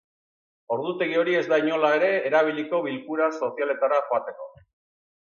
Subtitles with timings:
[0.75, 4.49] Ordutegi hori ez da inola ere erabiliko bilkura sozialetara joateko.